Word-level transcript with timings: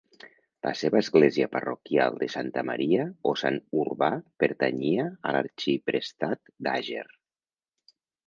La 0.67 0.71
seva 0.77 0.97
església 0.99 1.47
parroquial 1.55 2.17
de 2.23 2.29
Santa 2.35 2.63
Maria 2.69 3.05
o 3.33 3.35
Sant 3.43 3.59
Urbà 3.83 4.09
pertanyia 4.45 5.05
a 5.11 5.35
l'arxiprestat 5.37 6.53
d'Àger. 6.69 7.07